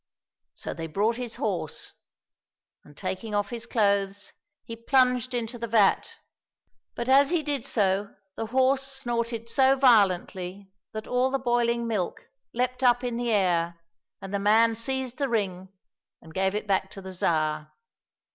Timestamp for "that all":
10.91-11.29